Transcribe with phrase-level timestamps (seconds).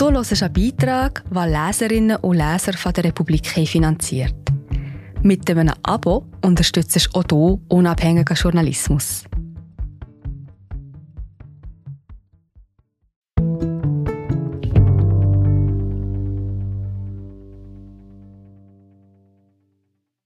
[0.00, 4.34] Du hörst einen Beitrag, den Leserinnen und Leser von der Republik finanziert.
[5.22, 9.24] Mit einem Abo unterstützt du auch du unabhängigen Journalismus.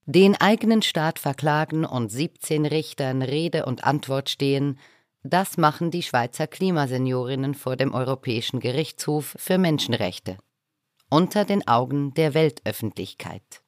[0.06, 4.78] Den eigenen Staat verklagen und 17 Richtern Rede und Antwort stehen,
[5.24, 10.36] das machen die Schweizer Klimaseniorinnen vor dem Europäischen Gerichtshof für Menschenrechte.
[11.08, 13.62] Unter den Augen der Weltöffentlichkeit.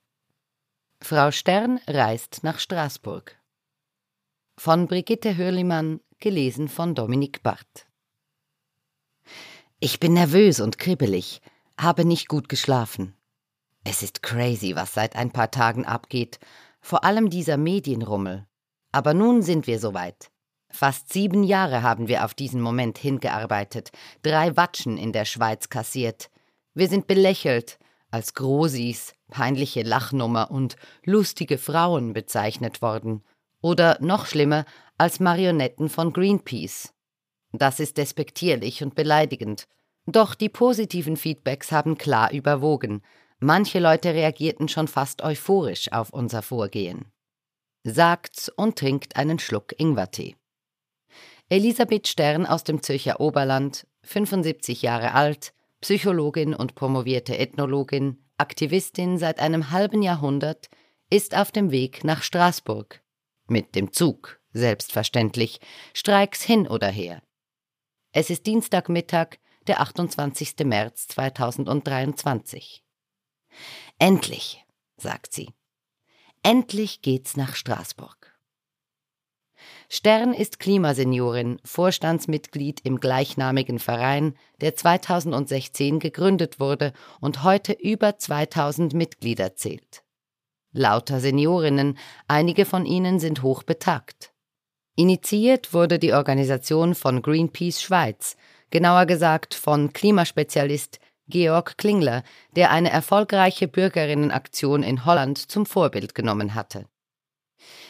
[1.00, 3.40] Frau Stern reist nach Straßburg.
[4.58, 7.86] Von Brigitte Hörlimann, gelesen von Dominik Barth.
[9.80, 11.40] Ich bin nervös und kribbelig,
[11.80, 13.14] habe nicht gut geschlafen.
[13.82, 16.38] Es ist crazy, was seit ein paar Tagen abgeht,
[16.82, 18.46] vor allem dieser Medienrummel.
[18.92, 20.30] Aber nun sind wir soweit.
[20.76, 26.28] Fast sieben Jahre haben wir auf diesen Moment hingearbeitet, drei Watschen in der Schweiz kassiert.
[26.74, 27.78] Wir sind belächelt,
[28.10, 33.24] als Grosis, peinliche Lachnummer und lustige Frauen bezeichnet worden.
[33.62, 34.66] Oder noch schlimmer,
[34.98, 36.92] als Marionetten von Greenpeace.
[37.52, 39.68] Das ist despektierlich und beleidigend.
[40.04, 43.00] Doch die positiven Feedbacks haben klar überwogen.
[43.38, 47.06] Manche Leute reagierten schon fast euphorisch auf unser Vorgehen.
[47.82, 50.36] Sagt's und trinkt einen Schluck Ingwertee.
[51.48, 59.38] Elisabeth Stern aus dem Zürcher Oberland, 75 Jahre alt, Psychologin und promovierte Ethnologin, Aktivistin seit
[59.38, 60.68] einem halben Jahrhundert,
[61.08, 63.00] ist auf dem Weg nach Straßburg.
[63.46, 65.60] Mit dem Zug, selbstverständlich,
[65.94, 67.22] Streiks hin oder her.
[68.10, 69.36] Es ist Dienstagmittag,
[69.68, 70.54] der 28.
[70.64, 72.82] März 2023.
[74.00, 74.64] Endlich,
[74.96, 75.54] sagt sie.
[76.42, 78.35] Endlich geht's nach Straßburg.
[79.88, 88.94] Stern ist Klimaseniorin, Vorstandsmitglied im gleichnamigen Verein, der 2016 gegründet wurde und heute über 2000
[88.94, 90.02] Mitglieder zählt.
[90.72, 91.96] Lauter Seniorinnen,
[92.26, 94.32] einige von ihnen sind hochbetagt.
[94.96, 98.36] Initiiert wurde die Organisation von Greenpeace Schweiz,
[98.70, 102.22] genauer gesagt von Klimaspezialist Georg Klingler,
[102.56, 106.86] der eine erfolgreiche Bürgerinnenaktion in Holland zum Vorbild genommen hatte.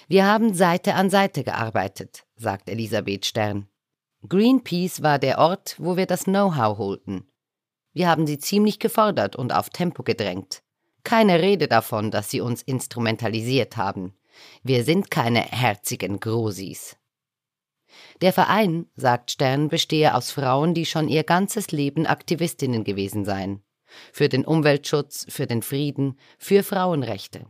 [0.08, 3.66] Wir haben Seite an Seite gearbeitet, sagt Elisabeth Stern.
[4.28, 7.26] Greenpeace war der Ort, wo wir das Know-how holten.
[7.92, 10.62] Wir haben sie ziemlich gefordert und auf Tempo gedrängt.
[11.02, 14.16] Keine Rede davon, dass sie uns instrumentalisiert haben.
[14.62, 16.96] Wir sind keine herzigen Grosis.
[18.20, 23.64] Der Verein, sagt Stern, bestehe aus Frauen, die schon ihr ganzes Leben Aktivistinnen gewesen seien.
[24.12, 27.46] Für den Umweltschutz, für den Frieden, für Frauenrechte.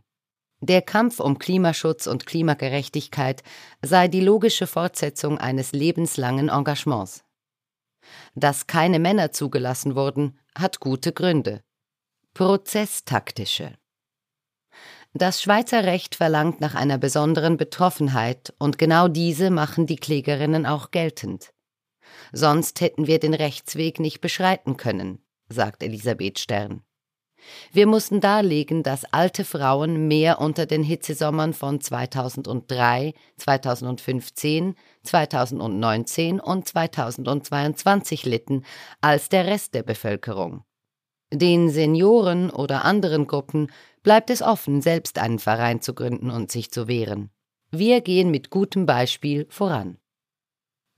[0.61, 3.43] Der Kampf um Klimaschutz und Klimagerechtigkeit
[3.83, 7.23] sei die logische Fortsetzung eines lebenslangen Engagements.
[8.33, 11.61] Dass keine Männer zugelassen wurden, hat gute Gründe.
[12.33, 13.77] Prozesstaktische.
[15.13, 20.91] Das Schweizer Recht verlangt nach einer besonderen Betroffenheit, und genau diese machen die Klägerinnen auch
[20.91, 21.53] geltend.
[22.31, 25.19] Sonst hätten wir den Rechtsweg nicht beschreiten können,
[25.49, 26.83] sagt Elisabeth Stern.
[27.71, 36.67] Wir mussten darlegen, dass alte Frauen mehr unter den Hitzesommern von 2003, 2015, 2019 und
[36.67, 38.63] 2022 litten
[39.01, 40.63] als der Rest der Bevölkerung.
[41.31, 43.71] Den Senioren oder anderen Gruppen
[44.01, 47.29] bleibt es offen, selbst einen Verein zu gründen und sich zu wehren.
[47.69, 49.97] Wir gehen mit gutem Beispiel voran.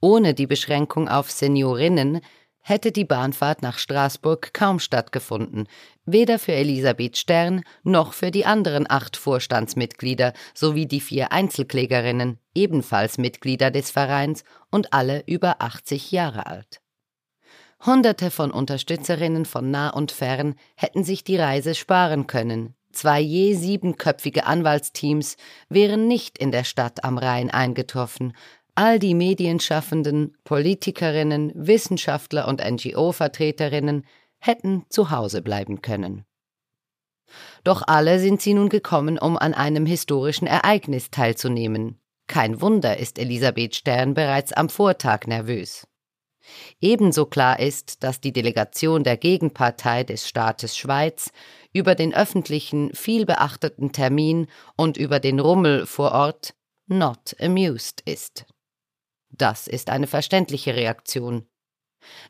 [0.02, 2.22] Ohne die Beschränkung auf Seniorinnen
[2.70, 5.68] hätte die Bahnfahrt nach Straßburg kaum stattgefunden,
[6.06, 13.18] weder für Elisabeth Stern noch für die anderen acht Vorstandsmitglieder sowie die vier Einzelklägerinnen, ebenfalls
[13.18, 16.80] Mitglieder des Vereins und alle über 80 Jahre alt.
[17.86, 22.76] Hunderte von Unterstützerinnen von nah und fern hätten sich die Reise sparen können.
[22.92, 25.38] Zwei je siebenköpfige Anwaltsteams
[25.70, 28.34] wären nicht in der Stadt am Rhein eingetroffen.
[28.82, 34.06] All die Medienschaffenden, Politikerinnen, Wissenschaftler und NGO-Vertreterinnen
[34.40, 36.24] hätten zu Hause bleiben können.
[37.66, 42.00] Doch alle sind sie nun gekommen, um an einem historischen Ereignis teilzunehmen.
[42.28, 45.86] Kein Wunder ist Elisabeth Stern bereits am Vortag nervös.
[46.80, 51.32] Ebenso klar ist, dass die Delegation der Gegenpartei des Staates Schweiz
[51.74, 56.54] über den öffentlichen, vielbeachteten Termin und über den Rummel vor Ort
[56.88, 58.46] not amused ist.
[59.30, 61.46] Das ist eine verständliche Reaktion.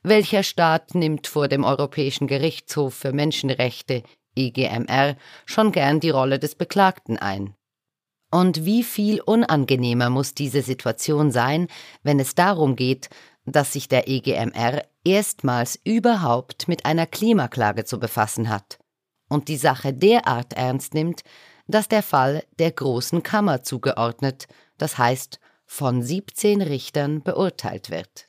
[0.04, 4.04] Welcher Staat nimmt vor dem Europäischen Gerichtshof für Menschenrechte
[4.36, 5.16] EGMR
[5.46, 7.56] schon gern die Rolle des Beklagten ein?
[8.31, 11.68] Und wie viel unangenehmer muss diese Situation sein,
[12.04, 13.10] wenn es darum geht,
[13.46, 18.78] dass sich der EGMR erstmals überhaupt mit einer Klimaklage zu befassen hat
[19.30, 21.24] und die Sache derart ernst nimmt,
[21.68, 24.48] dass der Fall der Großen Kammer zugeordnet,
[24.78, 28.27] das heißt von 17 Richtern beurteilt wird.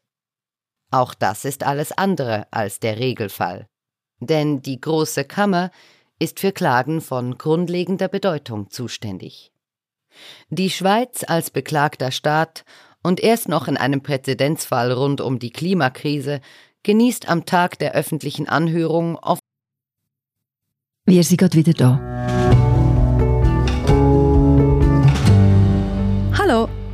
[0.91, 3.67] Auch das ist alles andere als der Regelfall.
[4.21, 5.71] Denn die Große Kammer
[6.19, 9.53] ist für Klagen von grundlegender Bedeutung zuständig.
[10.51, 12.65] Die Schweiz als beklagter Staat
[13.03, 16.43] und erst noch in einem Präzedenzfall rund um die Klimakrise
[16.83, 19.41] genießt am Tag der öffentlichen Anhörung oft.
[21.07, 22.40] Wir sind gerade wieder da.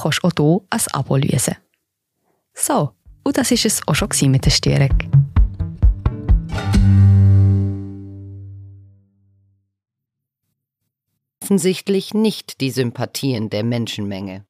[0.00, 1.56] kannst du auch hier ein Abo lösen.
[2.54, 2.92] So,
[3.24, 4.96] und das war es auch schon mit der Störung.
[11.42, 14.46] Offensichtlich nicht die Sympathien der Menschenmenge.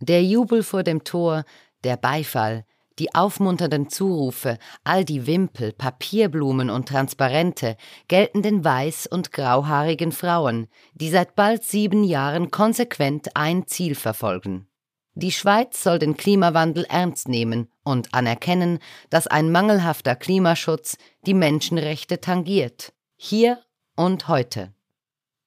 [0.00, 1.44] Der Jubel vor dem Tor,
[1.84, 2.64] der Beifall,
[2.98, 7.76] die aufmunternden Zurufe, all die Wimpel, Papierblumen und Transparente
[8.08, 14.66] gelten den weiß- und grauhaarigen Frauen, die seit bald sieben Jahren konsequent ein Ziel verfolgen.
[15.14, 18.78] Die Schweiz soll den Klimawandel ernst nehmen und anerkennen,
[19.10, 20.96] dass ein mangelhafter Klimaschutz
[21.26, 23.58] die Menschenrechte tangiert, hier
[23.94, 24.72] und heute.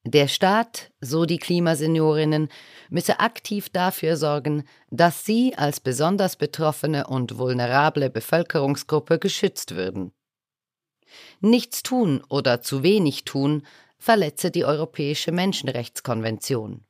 [0.07, 2.49] Der Staat, so die Klimaseniorinnen,
[2.89, 10.11] müsse aktiv dafür sorgen, dass sie als besonders betroffene und vulnerable Bevölkerungsgruppe geschützt würden.
[11.39, 13.63] Nichts tun oder zu wenig tun
[13.97, 16.85] verletze die Europäische Menschenrechtskonvention.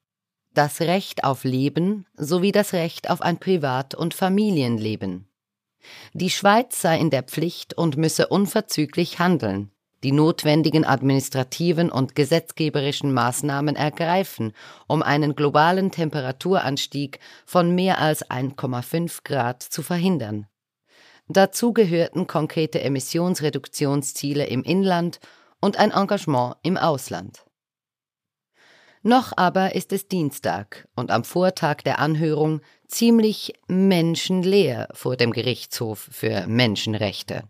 [0.53, 5.29] Das Recht auf Leben sowie das Recht auf ein Privat- und Familienleben.
[6.13, 9.71] Die Schweiz sei in der Pflicht und müsse unverzüglich handeln,
[10.05, 14.53] die notwendigen administrativen und gesetzgeberischen Maßnahmen ergreifen,
[14.85, 20.45] um einen globalen Temperaturanstieg von mehr als 1,5 Grad zu verhindern.
[21.27, 25.19] Dazu gehörten konkrete Emissionsreduktionsziele im Inland
[25.59, 27.43] und ein Engagement im Ausland.
[29.01, 36.07] Noch aber ist es Dienstag und am Vortag der Anhörung ziemlich menschenleer vor dem Gerichtshof
[36.11, 37.49] für Menschenrechte.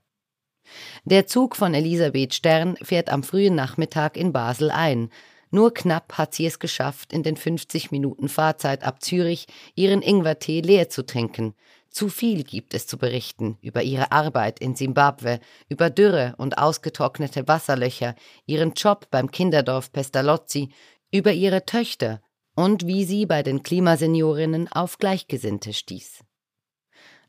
[1.03, 5.09] Der Zug von Elisabeth Stern fährt am frühen Nachmittag in Basel ein.
[5.51, 10.62] Nur knapp hat sie es geschafft, in den 50 Minuten Fahrzeit ab Zürich ihren Ingwertee
[10.62, 11.53] leer zu trinken.
[11.89, 15.39] Zu viel gibt es zu berichten über ihre Arbeit in Simbabwe,
[15.69, 18.15] über Dürre und ausgetrocknete Wasserlöcher,
[18.45, 20.71] ihren Job beim Kinderdorf Pestalozzi,
[21.09, 22.21] über ihre Töchter
[22.56, 26.19] und wie sie bei den Klimaseniorinnen auf Gleichgesinnte stieß.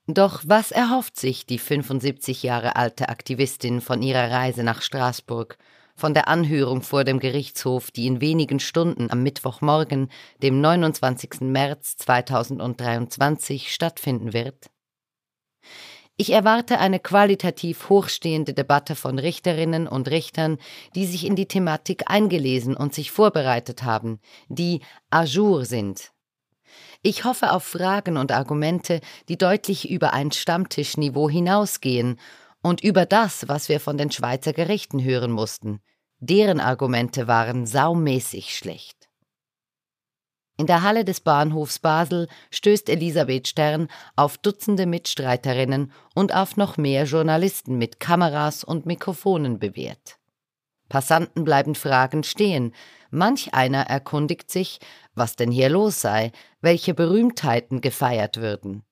[0.08, 5.58] Doch was erhofft sich die 75 Jahre alte Aktivistin von ihrer Reise nach Straßburg,
[5.96, 10.10] von der Anhörung vor dem Gerichtshof, die in wenigen Stunden am Mittwochmorgen,
[10.42, 11.40] dem 29.
[11.40, 14.70] März 2023 stattfinden wird?
[16.18, 20.58] Ich erwarte eine qualitativ hochstehende Debatte von Richterinnen und Richtern,
[20.94, 26.12] die sich in die Thematik eingelesen und sich vorbereitet haben, die à jour sind,
[27.06, 32.18] ich hoffe auf Fragen und Argumente, die deutlich über ein Stammtischniveau hinausgehen
[32.62, 35.78] und über das, was wir von den Schweizer Gerichten hören mussten.
[36.18, 39.08] Deren Argumente waren saumäßig schlecht.
[40.58, 43.86] In der Halle des Bahnhofs Basel stößt Elisabeth Stern
[44.16, 50.18] auf Dutzende Mitstreiterinnen und auf noch mehr Journalisten mit Kameras und Mikrofonen bewährt.
[50.88, 52.72] Passanten bleiben fragend stehen,
[53.10, 54.78] manch einer erkundigt sich,
[55.14, 56.32] was denn hier los sei,
[56.66, 58.82] welche Berühmtheiten gefeiert würden.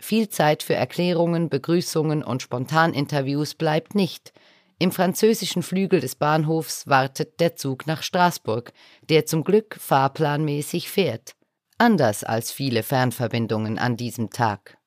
[0.00, 4.32] Viel Zeit für Erklärungen, Begrüßungen und Spontaninterviews bleibt nicht.
[4.80, 8.72] Im französischen Flügel des Bahnhofs wartet der Zug nach Straßburg,
[9.08, 11.36] der zum Glück fahrplanmäßig fährt,
[11.78, 14.78] anders als viele Fernverbindungen an diesem Tag.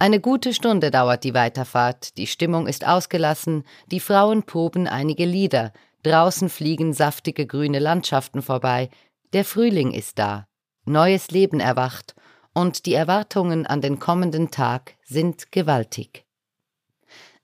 [0.00, 5.72] Eine gute Stunde dauert die Weiterfahrt, die Stimmung ist ausgelassen, die Frauen proben einige Lieder,
[6.02, 8.90] draußen fliegen saftige grüne Landschaften vorbei,
[9.32, 10.48] der Frühling ist da,
[10.84, 12.14] neues Leben erwacht,
[12.54, 16.26] und die Erwartungen an den kommenden Tag sind gewaltig.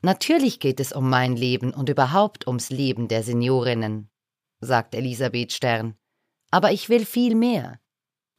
[0.00, 4.10] Natürlich geht es um mein Leben und überhaupt ums Leben der Seniorinnen,
[4.60, 5.96] sagt Elisabeth Stern.
[6.50, 7.80] Aber ich will viel mehr.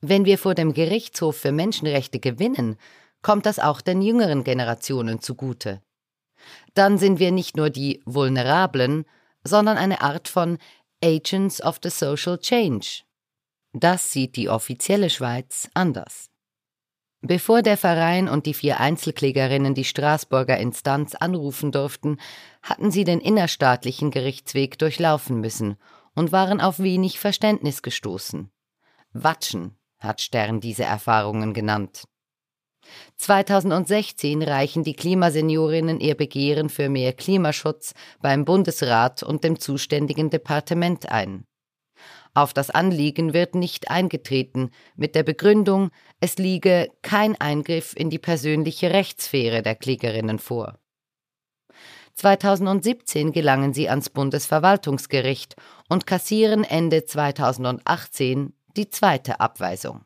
[0.01, 2.77] Wenn wir vor dem Gerichtshof für Menschenrechte gewinnen,
[3.21, 5.81] kommt das auch den jüngeren Generationen zugute.
[6.73, 9.05] Dann sind wir nicht nur die Vulnerablen,
[9.43, 10.57] sondern eine Art von
[11.03, 13.03] Agents of the Social Change.
[13.73, 16.29] Das sieht die offizielle Schweiz anders.
[17.21, 22.17] Bevor der Verein und die vier Einzelklägerinnen die Straßburger Instanz anrufen durften,
[22.63, 25.75] hatten sie den innerstaatlichen Gerichtsweg durchlaufen müssen
[26.15, 28.49] und waren auf wenig Verständnis gestoßen.
[29.11, 32.05] Watschen hat Stern diese Erfahrungen genannt.
[33.17, 41.11] 2016 reichen die Klimaseniorinnen ihr Begehren für mehr Klimaschutz beim Bundesrat und dem zuständigen Departement
[41.11, 41.45] ein.
[42.39, 45.91] Auf das Anliegen wird nicht eingetreten, mit der Begründung,
[46.21, 50.79] es liege kein Eingriff in die persönliche Rechtssphäre der Klägerinnen vor.
[52.13, 55.57] 2017 gelangen sie ans Bundesverwaltungsgericht
[55.89, 60.05] und kassieren Ende 2018 die zweite Abweisung.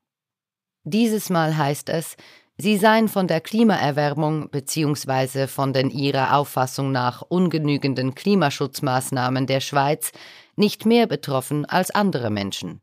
[0.84, 2.16] Dieses Mal heißt es,
[2.58, 5.48] sie seien von der Klimaerwärmung bzw.
[5.48, 10.12] von den ihrer Auffassung nach ungenügenden Klimaschutzmaßnahmen der Schweiz
[10.56, 12.82] nicht mehr betroffen als andere Menschen.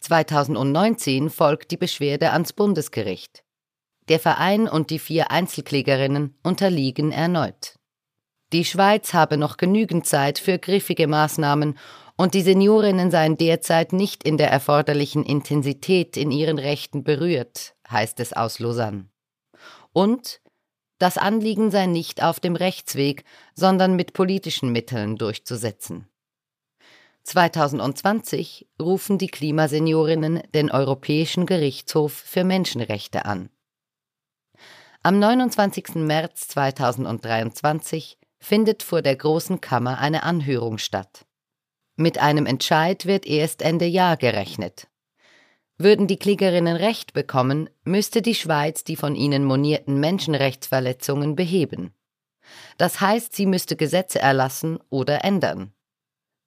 [0.00, 3.44] 2019 folgt die Beschwerde ans Bundesgericht.
[4.08, 7.76] Der Verein und die vier Einzelklägerinnen unterliegen erneut.
[8.52, 11.78] Die Schweiz habe noch genügend Zeit für griffige Maßnahmen
[12.16, 18.18] und die Seniorinnen seien derzeit nicht in der erforderlichen Intensität in ihren Rechten berührt, heißt
[18.20, 19.08] es aus Lausanne.
[19.92, 20.40] Und
[20.98, 26.08] das Anliegen sei nicht auf dem Rechtsweg, sondern mit politischen Mitteln durchzusetzen.
[27.24, 33.50] 2020 rufen die Klimaseniorinnen den Europäischen Gerichtshof für Menschenrechte an.
[35.04, 35.96] Am 29.
[35.96, 41.26] März 2023 findet vor der Großen Kammer eine Anhörung statt.
[41.96, 44.88] Mit einem Entscheid wird erst Ende Jahr gerechnet.
[45.82, 51.92] Würden die Klägerinnen Recht bekommen, müsste die Schweiz die von ihnen monierten Menschenrechtsverletzungen beheben.
[52.78, 55.72] Das heißt, sie müsste Gesetze erlassen oder ändern.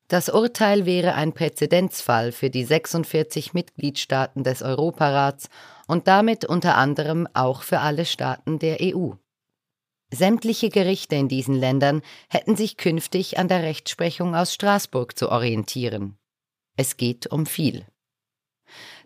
[0.08, 5.50] Das Urteil wäre ein Präzedenzfall für die 46 Mitgliedstaaten des Europarats
[5.86, 9.16] und damit unter anderem auch für alle Staaten der EU.
[10.14, 16.18] Sämtliche Gerichte in diesen Ländern hätten sich künftig an der Rechtsprechung aus Straßburg zu orientieren.
[16.78, 17.86] Es geht um viel.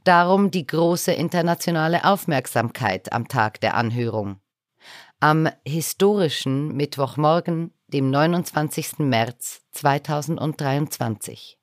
[0.03, 4.39] Darum die große internationale Aufmerksamkeit am Tag der Anhörung.
[5.19, 8.99] Am historischen Mittwochmorgen, dem 29.
[8.99, 11.57] März 2023.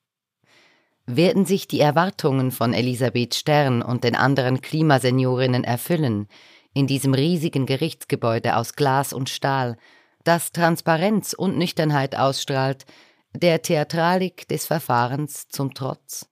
[1.06, 6.28] Werden sich die Erwartungen von Elisabeth Stern und den anderen Klimaseniorinnen erfüllen,
[6.74, 9.78] in diesem riesigen Gerichtsgebäude aus Glas und Stahl,
[10.24, 12.84] das Transparenz und Nüchternheit ausstrahlt,
[13.32, 16.28] der Theatralik des Verfahrens zum Trotz?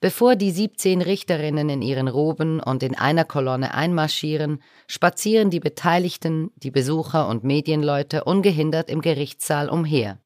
[0.00, 6.50] Bevor die 17 Richterinnen in ihren Roben und in einer Kolonne einmarschieren, spazieren die Beteiligten,
[6.56, 10.18] die Besucher und Medienleute ungehindert im Gerichtssaal umher.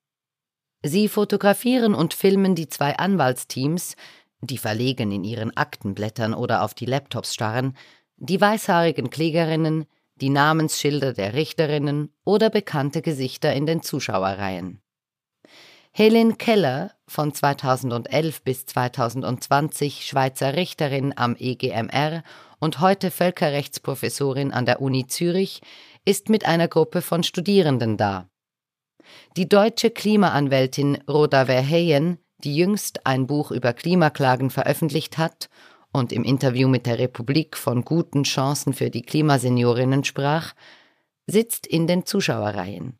[0.85, 3.97] Sie fotografieren und filmen die zwei Anwaltsteams,
[4.43, 7.77] die verlegen in ihren Aktenblättern oder auf die Laptops starren,
[8.17, 9.87] die weißhaarigen Klägerinnen,
[10.21, 14.81] die Namensschilder der Richterinnen oder bekannte Gesichter in den Zuschauerreihen.
[15.91, 22.23] Helen Keller, von 2011 bis 2020 Schweizer Richterin am EGMR
[22.61, 25.61] und heute Völkerrechtsprofessorin an der Uni Zürich,
[26.05, 28.29] ist mit einer Gruppe von Studierenden da.
[29.37, 35.49] Die deutsche Klimaanwältin Rhoda Verheyen, die jüngst ein Buch über Klimaklagen veröffentlicht hat
[35.93, 40.55] und im Interview mit der Republik von guten Chancen für die Klimaseniorinnen sprach,
[41.27, 42.99] sitzt in den Zuschauerreihen.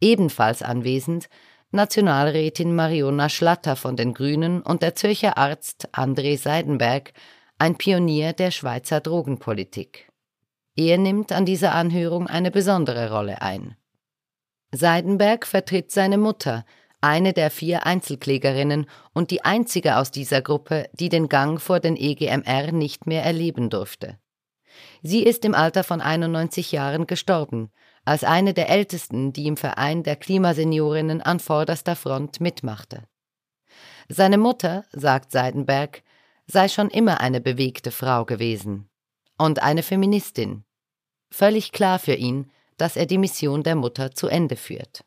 [0.00, 1.28] Ebenfalls anwesend
[1.74, 7.14] Nationalrätin Mariona Schlatter von den Grünen und der Zürcher Arzt André Seidenberg,
[7.58, 10.10] ein Pionier der Schweizer Drogenpolitik.
[10.76, 13.74] Er nimmt an dieser Anhörung eine besondere Rolle ein.
[14.70, 16.66] Seidenberg vertritt seine Mutter,
[17.00, 21.96] eine der vier Einzelklägerinnen und die einzige aus dieser Gruppe, die den Gang vor den
[21.96, 24.18] EGMR nicht mehr erleben durfte.
[25.02, 27.70] Sie ist im Alter von 91 Jahren gestorben,
[28.04, 33.04] als eine der ältesten, die im Verein der Klimaseniorinnen an vorderster Front mitmachte.
[34.08, 36.02] Seine Mutter, sagt Seidenberg,
[36.46, 38.88] sei schon immer eine bewegte Frau gewesen
[39.38, 40.64] und eine Feministin.
[41.30, 45.04] Völlig klar für ihn, dass er die Mission der Mutter zu Ende führt.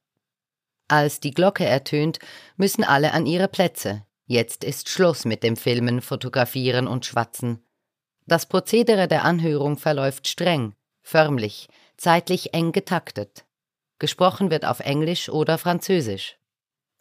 [0.87, 2.19] Als die Glocke ertönt,
[2.57, 4.05] müssen alle an ihre Plätze.
[4.27, 7.63] Jetzt ist Schluss mit dem Filmen, Fotografieren und Schwatzen.
[8.27, 13.45] Das Prozedere der Anhörung verläuft streng, förmlich, zeitlich eng getaktet.
[13.99, 16.37] Gesprochen wird auf Englisch oder Französisch.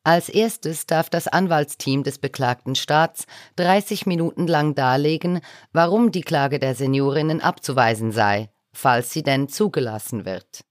[0.05, 5.41] Als erstes darf das Anwaltsteam des beklagten Staats 30 Minuten lang darlegen,
[5.73, 10.65] warum die Klage der Seniorinnen abzuweisen sei, falls sie denn zugelassen wird.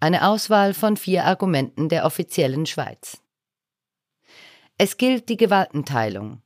[0.00, 3.20] Eine Auswahl von vier Argumenten der offiziellen Schweiz.
[4.78, 6.40] Es gilt die Gewaltenteilung.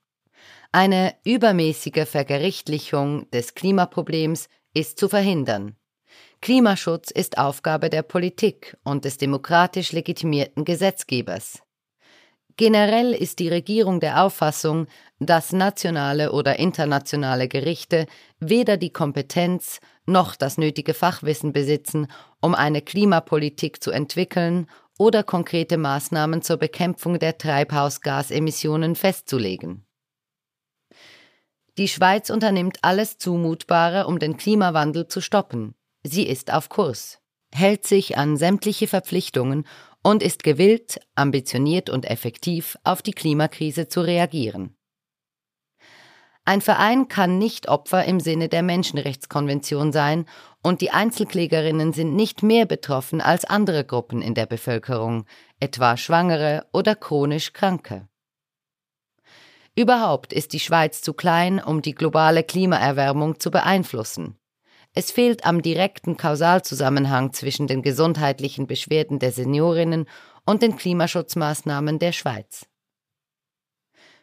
[0.72, 5.76] Eine übermäßige Vergerichtlichung des Klimaproblems ist zu verhindern.
[6.44, 11.62] Klimaschutz ist Aufgabe der Politik und des demokratisch legitimierten Gesetzgebers.
[12.58, 14.86] Generell ist die Regierung der Auffassung,
[15.18, 18.04] dass nationale oder internationale Gerichte
[18.40, 22.08] weder die Kompetenz noch das nötige Fachwissen besitzen,
[22.42, 24.66] um eine Klimapolitik zu entwickeln
[24.98, 29.86] oder konkrete Maßnahmen zur Bekämpfung der Treibhausgasemissionen festzulegen.
[31.78, 35.74] Die Schweiz unternimmt alles Zumutbare, um den Klimawandel zu stoppen.
[36.04, 37.18] Sie ist auf Kurs,
[37.52, 39.66] hält sich an sämtliche Verpflichtungen
[40.02, 44.76] und ist gewillt, ambitioniert und effektiv auf die Klimakrise zu reagieren.
[46.44, 50.26] Ein Verein kann nicht Opfer im Sinne der Menschenrechtskonvention sein,
[50.62, 55.24] und die Einzelklägerinnen sind nicht mehr betroffen als andere Gruppen in der Bevölkerung,
[55.58, 58.08] etwa Schwangere oder chronisch Kranke.
[59.74, 64.38] Überhaupt ist die Schweiz zu klein, um die globale Klimaerwärmung zu beeinflussen.
[64.96, 70.06] Es fehlt am direkten Kausalzusammenhang zwischen den gesundheitlichen Beschwerden der Seniorinnen
[70.46, 72.66] und den Klimaschutzmaßnahmen der Schweiz.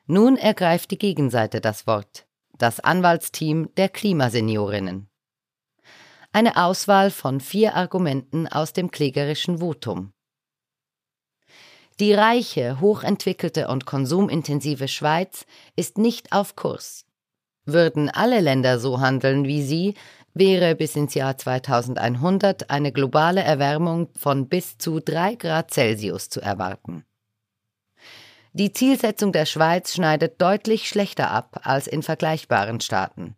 [0.06, 2.26] Nun ergreift die Gegenseite das Wort,
[2.58, 5.10] das Anwaltsteam der Klimaseniorinnen.
[6.32, 10.14] Eine Auswahl von vier Argumenten aus dem klägerischen Votum.
[12.00, 17.06] Die reiche, hochentwickelte und konsumintensive Schweiz ist nicht auf Kurs.
[17.66, 19.94] Würden alle Länder so handeln wie sie,
[20.34, 26.42] wäre bis ins Jahr 2100 eine globale Erwärmung von bis zu 3 Grad Celsius zu
[26.42, 27.06] erwarten.
[28.54, 33.36] Die Zielsetzung der Schweiz schneidet deutlich schlechter ab als in vergleichbaren Staaten.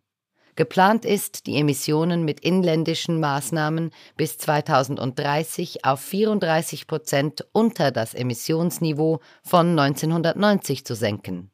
[0.56, 9.20] Geplant ist, die Emissionen mit inländischen Maßnahmen bis 2030 auf 34 Prozent unter das Emissionsniveau
[9.42, 11.50] von 1990 zu senken.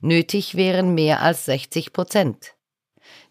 [0.00, 2.54] Nötig wären mehr als 60 Prozent.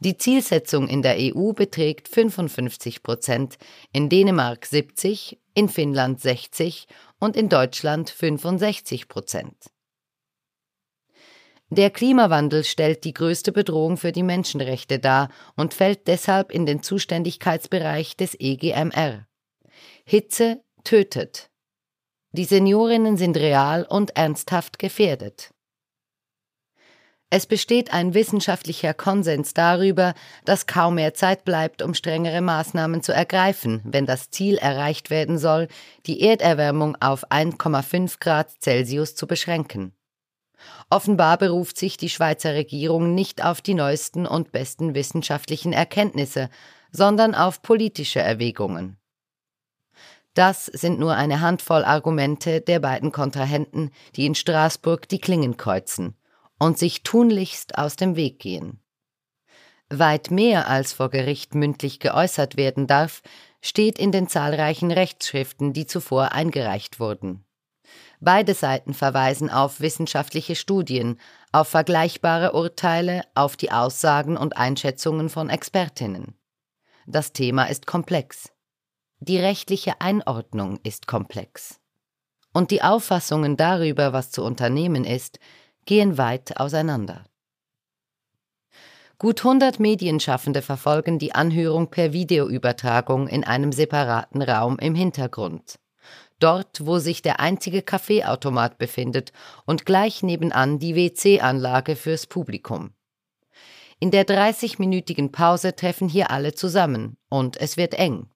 [0.03, 3.59] Die Zielsetzung in der EU beträgt 55 Prozent,
[3.93, 6.87] in Dänemark 70, in Finnland 60
[7.19, 9.55] und in Deutschland 65 Prozent.
[11.69, 16.81] Der Klimawandel stellt die größte Bedrohung für die Menschenrechte dar und fällt deshalb in den
[16.81, 19.27] Zuständigkeitsbereich des EGMR.
[20.03, 21.51] Hitze tötet.
[22.31, 25.53] Die Seniorinnen sind real und ernsthaft gefährdet.
[27.33, 33.13] Es besteht ein wissenschaftlicher Konsens darüber, dass kaum mehr Zeit bleibt, um strengere Maßnahmen zu
[33.13, 35.69] ergreifen, wenn das Ziel erreicht werden soll,
[36.07, 39.93] die Erderwärmung auf 1,5 Grad Celsius zu beschränken.
[40.89, 46.49] Offenbar beruft sich die Schweizer Regierung nicht auf die neuesten und besten wissenschaftlichen Erkenntnisse,
[46.91, 48.97] sondern auf politische Erwägungen.
[50.33, 56.17] Das sind nur eine Handvoll Argumente der beiden Kontrahenten, die in Straßburg die Klingen kreuzen
[56.61, 58.79] und sich tunlichst aus dem Weg gehen.
[59.89, 63.23] Weit mehr als vor Gericht mündlich geäußert werden darf,
[63.61, 67.43] steht in den zahlreichen Rechtsschriften, die zuvor eingereicht wurden.
[68.19, 71.19] Beide Seiten verweisen auf wissenschaftliche Studien,
[71.51, 76.35] auf vergleichbare Urteile, auf die Aussagen und Einschätzungen von Expertinnen.
[77.07, 78.51] Das Thema ist komplex.
[79.19, 81.79] Die rechtliche Einordnung ist komplex.
[82.53, 85.39] Und die Auffassungen darüber, was zu unternehmen ist,
[85.85, 87.25] gehen weit auseinander.
[89.17, 95.77] Gut 100 Medienschaffende verfolgen die Anhörung per Videoübertragung in einem separaten Raum im Hintergrund.
[96.39, 99.31] Dort, wo sich der einzige Kaffeeautomat befindet
[99.67, 102.93] und gleich nebenan die WC-Anlage fürs Publikum.
[103.99, 108.27] In der 30-minütigen Pause treffen hier alle zusammen und es wird eng.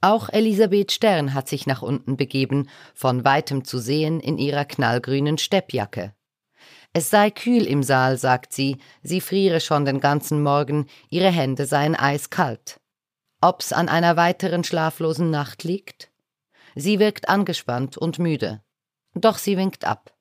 [0.00, 5.38] Auch Elisabeth Stern hat sich nach unten begeben, von weitem zu sehen in ihrer knallgrünen
[5.38, 6.14] Steppjacke.
[6.96, 11.66] Es sei kühl im Saal, sagt sie, sie friere schon den ganzen Morgen, ihre Hände
[11.66, 12.80] seien eiskalt.
[13.42, 16.12] Ob's an einer weiteren schlaflosen Nacht liegt?
[16.76, 18.62] Sie wirkt angespannt und müde.
[19.14, 20.16] Doch sie winkt ab.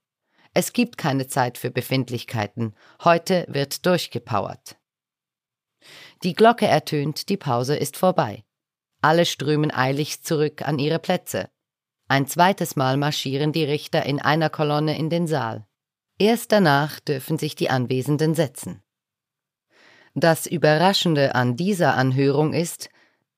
[0.55, 2.75] Es gibt keine Zeit für Befindlichkeiten.
[3.03, 4.75] Heute wird durchgepowert.
[6.23, 8.45] Die Glocke ertönt, die Pause ist vorbei.
[8.99, 11.51] Alle strömen eilig zurück an ihre Plätze.
[12.07, 15.67] Ein zweites Mal marschieren die Richter in einer Kolonne in den Saal.
[16.19, 18.81] Erst danach dürfen sich die Anwesenden setzen.
[20.15, 22.89] Das Überraschende an dieser Anhörung ist,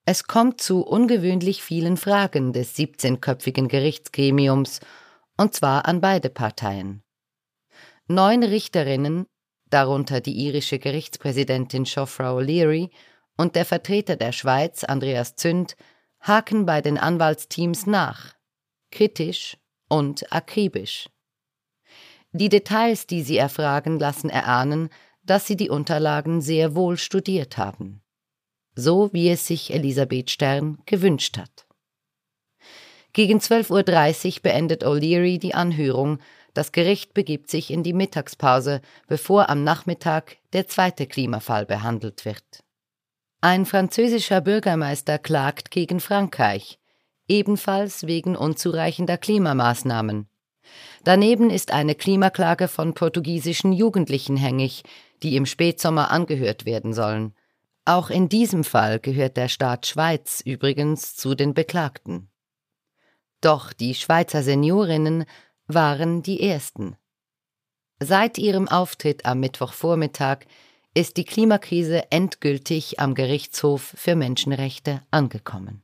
[0.05, 4.81] es kommt zu ungewöhnlich vielen Fragen des 17-köpfigen Gerichtsgremiums
[5.37, 7.01] Und zwar an beide Parteien.
[8.07, 9.25] Neun Richterinnen,
[9.69, 12.91] darunter die irische Gerichtspräsidentin Shofra O'Leary
[13.35, 15.75] und der Vertreter der Schweiz, Andreas Zünd,
[16.21, 18.35] haken bei den Anwaltsteams nach,
[18.91, 19.57] kritisch
[19.89, 21.09] und akribisch.
[22.37, 24.89] Die Details, die sie erfragen, lassen erahnen,
[25.23, 28.01] dass sie die Unterlagen sehr wohl studiert haben.
[28.75, 31.65] So wie es sich Elisabeth Stern gewünscht hat.
[33.13, 36.19] Gegen 12.30 Uhr beendet O'Leary die Anhörung.
[36.53, 42.65] Das Gericht begibt sich in die Mittagspause, bevor am Nachmittag der zweite Klimafall behandelt wird.
[43.39, 46.79] Ein französischer Bürgermeister klagt gegen Frankreich,
[47.29, 50.27] ebenfalls wegen unzureichender Klimamaßnahmen.
[51.03, 54.83] Daneben ist eine Klimaklage von portugiesischen Jugendlichen hängig,
[55.23, 57.33] die im Spätsommer angehört werden sollen.
[57.85, 62.29] Auch in diesem Fall gehört der Staat Schweiz übrigens zu den Beklagten.
[63.41, 65.25] Doch die Schweizer Seniorinnen
[65.67, 66.97] waren die ersten.
[67.99, 70.39] Seit ihrem Auftritt am Mittwochvormittag
[70.95, 75.83] ist die Klimakrise endgültig am Gerichtshof für Menschenrechte angekommen.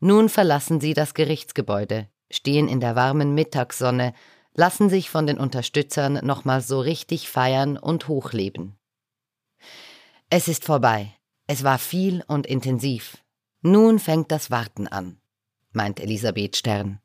[0.00, 4.14] Nun verlassen sie das Gerichtsgebäude, stehen in der warmen Mittagssonne,
[4.54, 8.78] lassen sich von den Unterstützern nochmal so richtig feiern und hochleben.
[10.30, 11.14] Es ist vorbei.
[11.46, 13.18] Es war viel und intensiv.
[13.62, 15.18] Nun fängt das Warten an,
[15.72, 17.00] meint Elisabeth Stern.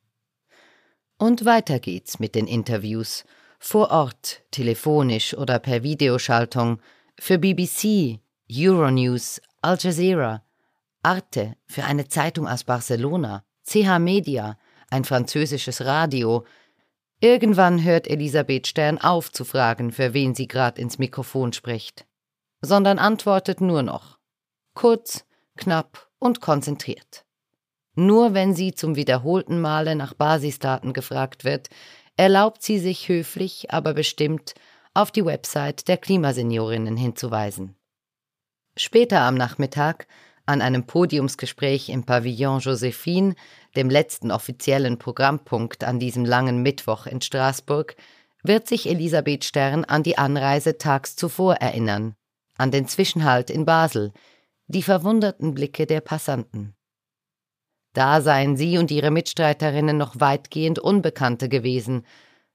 [1.18, 3.24] Und weiter geht's mit den Interviews,
[3.60, 6.82] vor Ort, telefonisch oder per Videoschaltung,
[7.18, 8.20] für BBC,
[8.52, 10.44] Euronews, Al Jazeera,
[11.02, 14.58] Arte, für eine Zeitung aus Barcelona, CH Media,
[14.94, 16.46] ein französisches Radio.
[17.20, 22.06] Irgendwann hört Elisabeth Stern auf zu fragen, für wen sie gerade ins Mikrofon spricht,
[22.62, 24.20] sondern antwortet nur noch.
[24.76, 25.26] Kurz,
[25.58, 27.26] knapp und konzentriert.
[27.96, 31.70] Nur wenn sie zum wiederholten Male nach Basisdaten gefragt wird,
[32.16, 34.54] erlaubt sie sich höflich, aber bestimmt
[34.94, 37.76] auf die Website der Klimaseniorinnen hinzuweisen.
[38.76, 40.08] Später am Nachmittag
[40.46, 43.36] an einem Podiumsgespräch im Pavillon Josephine,
[43.76, 47.96] dem letzten offiziellen Programmpunkt an diesem langen Mittwoch in Straßburg,
[48.44, 52.16] wird sich Elisabeth Stern an die Anreise tags zuvor erinnern,
[52.58, 54.12] an den Zwischenhalt in Basel,
[54.68, 56.76] die verwunderten Blicke der Passanten.
[57.94, 62.06] Da seien sie und ihre Mitstreiterinnen noch weitgehend Unbekannte gewesen,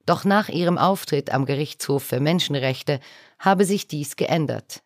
[0.05, 2.99] doch nach ihrem Auftritt am Gerichtshof für Menschenrechte
[3.39, 4.83] habe sich dies geändert.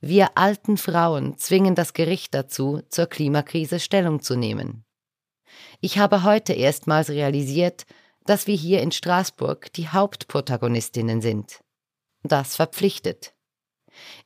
[0.00, 4.84] Wir alten Frauen zwingen das Gericht dazu, zur Klimakrise Stellung zu nehmen.
[5.80, 7.84] Ich habe heute erstmals realisiert,
[8.24, 11.60] dass wir hier in Straßburg die Hauptprotagonistinnen sind.
[12.22, 13.34] Das verpflichtet.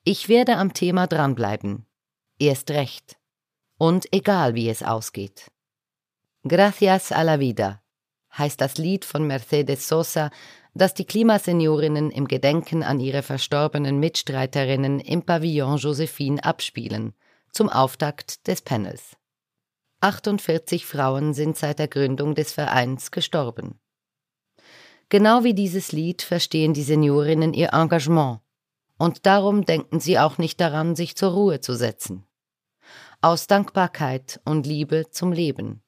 [0.04, 1.86] Ich werde am Thema dranbleiben.
[2.38, 3.16] Erst recht.
[3.78, 5.50] Und egal wie es ausgeht.
[6.46, 7.82] Gracias a la vida
[8.36, 10.30] heißt das Lied von Mercedes Sosa,
[10.74, 17.14] das die Klimaseniorinnen im Gedenken an ihre verstorbenen Mitstreiterinnen im Pavillon Josephine abspielen,
[17.50, 19.16] zum Auftakt des Panels.
[20.00, 23.78] 48 Frauen sind seit der Gründung des Vereins gestorben.
[25.10, 28.40] Genau wie dieses Lied verstehen die Seniorinnen ihr Engagement,
[28.98, 32.24] und darum denken sie auch nicht daran, sich zur Ruhe zu setzen.
[33.20, 35.82] Aus Dankbarkeit und Liebe zum Leben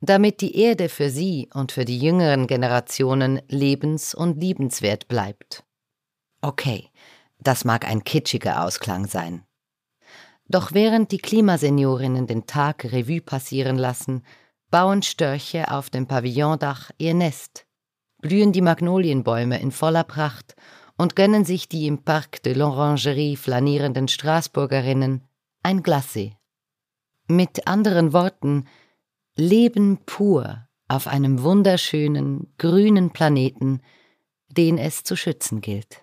[0.00, 5.64] damit die Erde für sie und für die jüngeren Generationen lebens- und liebenswert bleibt.
[6.40, 6.90] Okay,
[7.38, 9.44] das mag ein kitschiger Ausklang sein.
[10.48, 14.22] Doch während die Klimaseniorinnen den Tag Revue passieren lassen,
[14.70, 17.66] bauen Störche auf dem Pavillondach ihr Nest,
[18.20, 20.54] blühen die Magnolienbäume in voller Pracht
[20.96, 25.22] und gönnen sich die im Parc de l'Orangerie flanierenden Straßburgerinnen
[25.62, 26.32] ein Glacé.
[27.28, 28.66] Mit anderen Worten,
[29.40, 33.82] Leben pur auf einem wunderschönen, grünen Planeten,
[34.48, 36.02] den es zu schützen gilt.